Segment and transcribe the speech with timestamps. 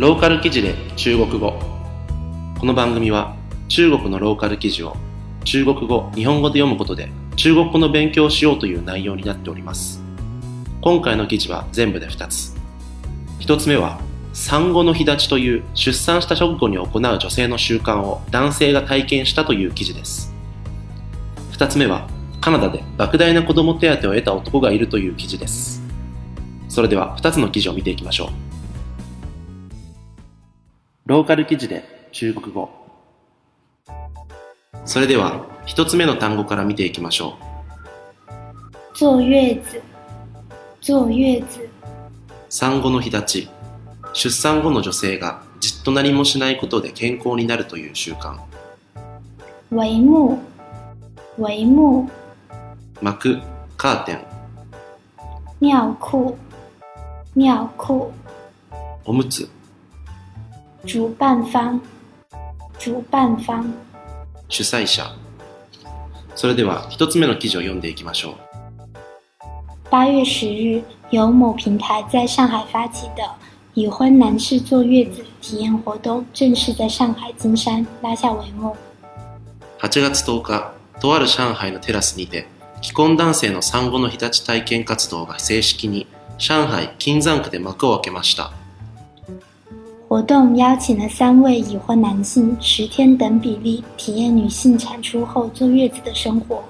[0.00, 1.60] ローカル記事で中国語。
[2.58, 3.36] この番組は
[3.68, 4.96] 中国のローカル記事を
[5.44, 10.02] 中国語日本語で読むことで中国語の勉強をしようという内容になっております。
[10.80, 12.56] 今回の記事は全部で2つ。
[13.40, 14.00] 1つ目は
[14.32, 20.32] 産後の日立ちという出産した直後に行う女性の習慣を男性が体験したという記事です。
[21.52, 22.08] 2つ目は
[22.40, 25.82] カナダで莫大な子供手当を得た男がいるという記事です。
[26.70, 28.49] それでは2つの記事を見ていきましょう。
[31.10, 32.70] ローカル記事で中国語。
[34.84, 37.36] それでは1つ目の単語から見ていきましょ
[38.94, 38.96] う。
[38.96, 39.82] 坐月子。
[40.80, 41.68] 坐月子。
[42.48, 43.48] 産後の日立ち。
[44.12, 48.38] 出産後の女性がじっと何もしないことで健康になるという習慣。
[49.72, 50.38] 帷幕
[51.40, 52.08] 帷幕
[53.02, 53.40] 幕
[53.76, 54.24] カーテン。
[55.60, 56.36] 尿裤
[57.34, 58.12] 尿裤
[59.04, 59.48] おむつ
[60.85, 61.79] 主办方
[62.77, 63.63] 主办方
[64.47, 65.15] 主催者
[66.35, 68.35] それでは一つ目の記事を読んでいきましょう
[69.89, 73.23] 八月十日由某平台在上海发起的
[73.73, 78.75] 已婚男士坐月子体验活動正式在上海金山拉下帷幕
[79.79, 82.47] 8月10日とある上海のテラスにて
[82.81, 88.51] 既婚男性の産後の日立ち体験活動が正式に上海金山区で幕を開けました。
[90.09, 96.63] 活動邀请了三位已婚男性十天等比例体验女性产出后坐月子的生活，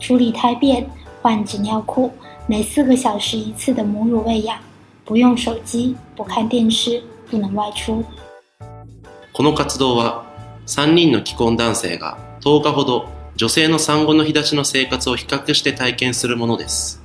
[0.00, 0.84] 处理胎便、
[1.22, 2.10] 换纸尿裤、
[2.46, 4.58] 每四个小时一次的母乳喂养，
[5.04, 8.04] 不用手机、不看电视、不能外出。
[9.32, 10.24] この活動は
[10.66, 17.00] 3人の既婚男性が10日ほど女性の産後の日立ちの生活を比較して体験するものです。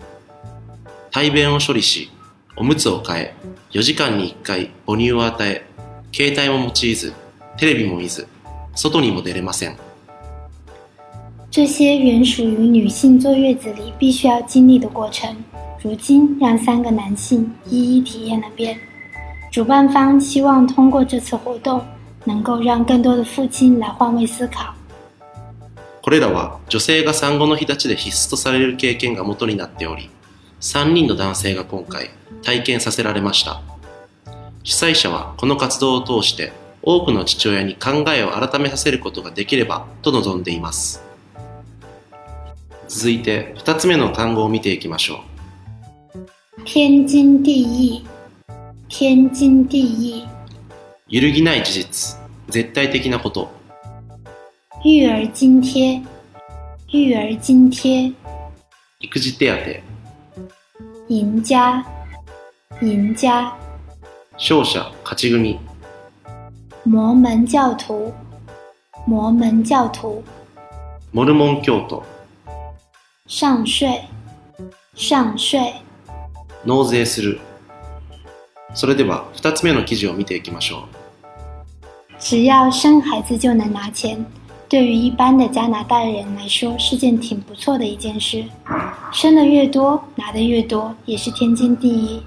[1.11, 2.09] 排便を処理し、
[2.54, 3.34] おむつを替え、
[3.72, 5.64] 4時間に1回母乳を与え、
[6.12, 7.14] 携帯も用いず、
[7.56, 8.28] テレビも見ず、
[8.74, 9.76] 外にも出れません。
[11.50, 15.34] 这些原属于女性坐月子里必须要经历的过程，
[15.82, 18.78] 如今让三个男性一一体验了遍。
[19.50, 21.82] 主办方希望通过这次活动，
[22.24, 24.74] 能够让更多的父亲来换位思考。
[26.02, 30.10] これらは女性が産後の日立ちで必須とされる経験が元になっており、
[30.62, 32.10] 3人の男性が今回
[32.42, 33.60] 体験させられました。
[34.62, 36.52] 主催者はこの活動を通して
[36.82, 41.02] 多くの父親に考えを改めさせることができればと望んでいます。
[42.86, 45.24] 続いて2つ目の単語を見ていきましょ
[46.14, 46.20] う。
[46.64, 48.06] 天经地義
[48.88, 50.28] 天经地義
[51.08, 52.18] 揺るぎない事実。
[52.48, 53.50] 絶対的なこと。
[54.84, 56.02] 育儿津贴、
[56.88, 58.12] 育儿津贴、
[59.00, 59.91] 育児手当、
[61.11, 61.85] 赢家、
[62.81, 63.55] 赢家、
[64.37, 65.59] 勝者、勝ち組、
[66.85, 68.13] 摩門教徒、
[69.05, 70.23] 摩門教徒、
[71.13, 72.03] モルモン教徒、
[73.27, 74.07] 上税、
[74.95, 75.81] 上税、
[76.65, 77.39] 納税する。
[78.73, 80.97] それでは二つ目の記事を見ていきましょう。
[82.19, 84.25] 只要生孩子就能拿钱。
[84.71, 88.43] 对于一般的加拿大人来说，是件挺不错的一件事。
[89.13, 92.21] 生的越多，拿的越多，也是天经地义。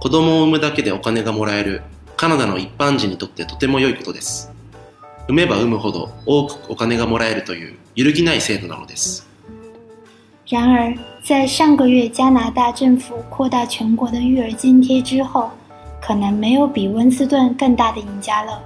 [0.00, 1.82] 子供を産むだけでお金がもらえる
[2.16, 4.50] カナダの一般人にとってとても良いことです。
[5.28, 9.26] 産めば産むほど多くお金がもらえるという揺るぎない制度なのです。
[10.46, 15.50] 然而，在上个月加拿大政府扩大全国的育儿津贴之后，
[16.00, 18.60] 可能没有比温斯顿更大的赢家了。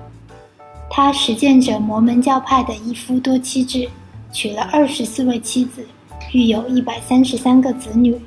[0.92, 3.90] 他实践着摩门教派的一夫多妻制，
[4.34, 5.86] 娶了二十四位妻子，
[6.34, 8.20] 育有一百三十三个子女。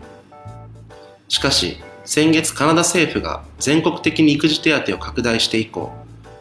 [1.28, 5.92] しかし、先月カナダ政府が全国的に育児手当を拡大して以降、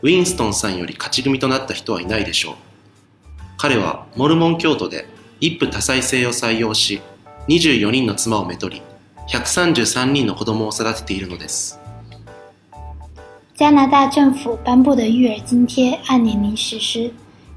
[0.04, 2.56] ウィンストンさんより勝ち組となった人はいないでしょう。
[3.58, 5.08] 彼はモルモン教徒で
[5.40, 7.02] 一夫多妻制を採用し、
[7.48, 8.84] 24人の妻をめとり、
[9.30, 11.81] 133人の子供を育てているのです。
[13.61, 17.11] 加拿大政府颁布的育儿津贴按年龄实施，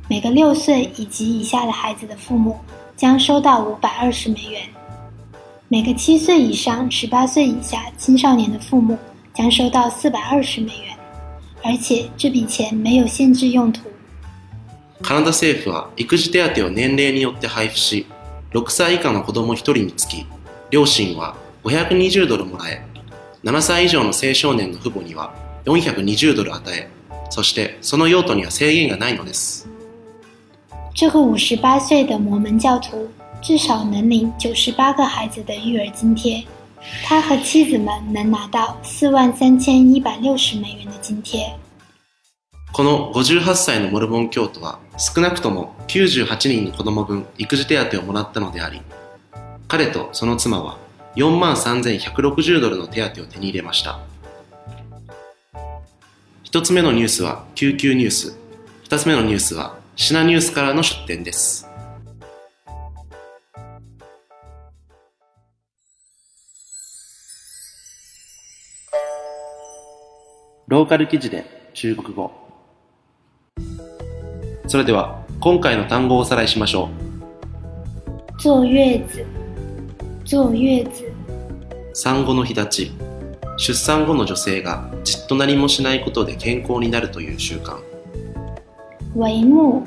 [0.07, 2.57] 每个六岁以及以下的孩子的父母
[2.95, 4.61] 将收到五百二十美元；
[5.67, 8.97] 每个七岁以上、十八岁以下青少年的父母
[9.33, 10.97] 将收到四百二十美元，
[11.63, 13.81] 而且这笔钱没有限制用途。
[15.01, 18.05] カナダ政府は育児手当を年齢によって配布し、
[18.53, 20.25] 6歳以下の子供1人につき、
[20.71, 22.81] 両親は520ドルもらえ、
[23.43, 25.33] 7歳以上の青少年の父母には
[25.64, 26.88] 420ドル与え、
[27.30, 29.68] そしてその用途には制限がないのです。
[30.94, 33.08] 这个五十八岁的摩门教徒
[33.42, 36.46] 至少能领九十八个孩子的育儿津贴，
[37.04, 41.56] 他和妻子们能拿到四万三千一百六十美元的津贴。
[42.72, 48.80] この58歳のモルモン教徒は少なくとも98人の子供分育児手当をもらったのであり、
[49.68, 50.78] 彼とその妻は
[51.16, 54.00] 4万3160ドルの手当を手に入れました。
[56.54, 58.38] 一つ目のニュースは救急ニュース。
[58.84, 61.68] 二つ目のニュースはシナニュースからの出展です。
[70.68, 72.30] ローカル記事で中国語。
[74.68, 76.88] それでは今回の単語をおさらいしましょ
[78.38, 78.40] う。
[78.40, 79.26] 坐月
[80.24, 81.12] 子、坐月子。
[81.94, 83.13] 産後の日立ち。
[83.56, 87.78] 出産後の女性がじっと何もしないことで健康になるという習慣。
[89.16, 89.82] 帷幕、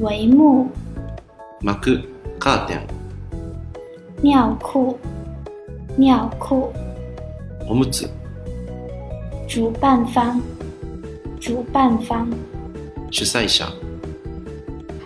[0.00, 0.70] 帷幕。
[1.60, 2.02] 幕、
[2.38, 2.86] カーテン。
[4.22, 4.98] 尿裤、
[5.98, 6.72] 尿裤。
[7.68, 8.08] おむつ。
[9.46, 10.40] 主办方，
[11.38, 12.26] 主办方。
[13.10, 13.70] 主催者。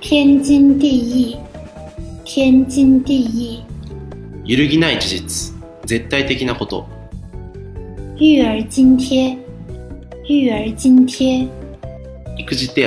[0.00, 1.38] 天经地義。
[2.24, 3.64] 天经地義。
[4.44, 5.52] 揺るぎない事実。
[5.84, 6.95] 絶対的なこと。
[8.18, 9.38] 育兒津貼。
[10.24, 11.48] 育兒津貼。
[12.38, 12.82] 育児手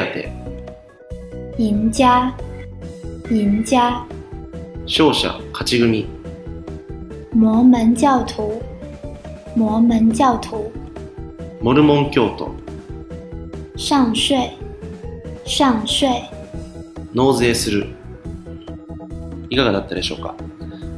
[1.57, 1.63] 当。
[1.63, 2.35] 赢家。
[3.29, 4.05] 赢家。
[4.85, 6.07] 勝者、勝ち組。
[7.33, 8.61] 摩門教徒。
[9.55, 10.71] 摩門教徒。
[11.61, 12.55] モルモン教徒
[13.75, 14.55] 上税
[15.45, 16.07] 上税
[17.13, 17.87] 納税する
[19.49, 20.35] いかがだったでしょうか、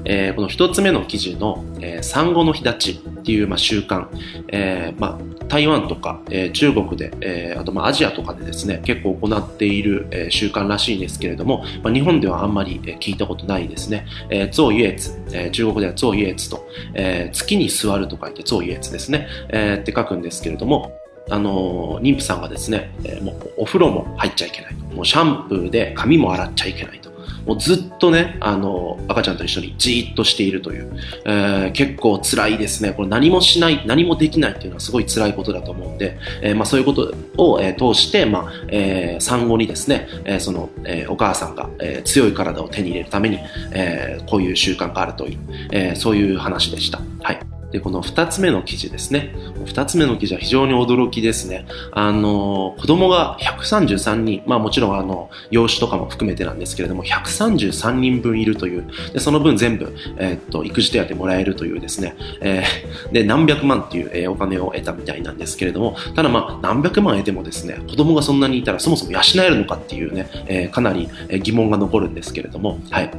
[0.06, 4.08] えー、この一つ目の記事の、えー、産後の日立ちっていう、まあ、習慣、
[4.50, 20.98] えーまあ、台湾とか、えー、中国で、えー、あとまあアジアとかでですね結構行っている、えー、習慣らしいんですけれども、まあ、日本ではあんまり、えー、聞いたことないですね、えー、増月、えー、中国では増月と、えー、月に座ると書いて増月ですね、えー、って書くんですけれども
[21.30, 24.74] あの妊婦さんがですね、えー、もうお風呂も入っちゃいけない。
[24.74, 27.01] もうシャンプーで髪も洗っちゃいけない。
[27.46, 30.94] もうずっとね、あの、赤ちゃんと一緒にじーっとしているという、
[31.26, 32.94] えー、結構辛いですね。
[32.94, 43.40] これ何もしない、何もできないっていうのはすごい辛いことだと思うんで、えー、まあそういうことを、えー、通して、まあ、えー、産後にですね、えー、その、えー、お母さんが、えー、強い体を手に入れるために、
[43.72, 45.40] えー、こういう習慣があるという、
[45.72, 47.02] えー、そういう話でした。
[47.22, 47.51] はい。
[47.72, 49.34] で、この二つ目の記事ですね。
[49.66, 51.66] 二つ目の記事は非常に驚きですね。
[51.92, 71.10] あの、子供が133人、まあもちろんあの、養子とかも含めてなんですけれども、133人分いるという、でその分全部、えー、っと、育児手当もらえるというですね、えー、で、何百万っていう、お金を得たみたいなんですけれども、ただまあ、何百万得てもですね、子供がそんなにいたらそもそも養えるのかっていうね、えー、かなり
[71.42, 73.12] 疑問が残るんですけれども、はい。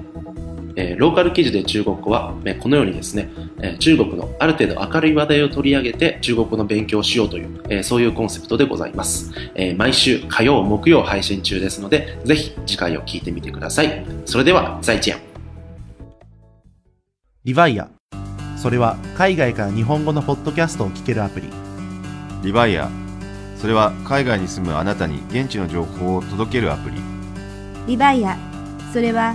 [0.77, 3.31] えー、ローカル記事で中国語は、えこのようにですね、
[3.61, 14.05] え中国のある程度明るい話題を取り上げて中国語の勉強をしようという、えそういうコンセプトでございます、え毎週火曜、木曜配信中ですので、ぜひ次回を聞いてみてください。
[14.25, 15.17] それでは、再见。
[17.45, 17.91] リヴァイア。
[18.57, 21.49] それは海外から日本語のポッドキャストを聞けるアプリ。
[22.45, 22.89] リヴァイア。
[23.57, 26.97] それは海外に住むあなたに現地の情報を届けるアプリ。
[27.89, 28.37] リヴァイア。
[28.93, 29.35] それは